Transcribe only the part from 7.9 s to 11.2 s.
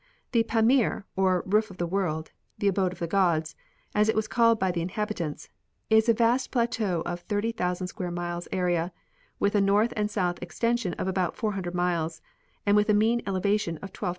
miles area, Avith a north and south extension of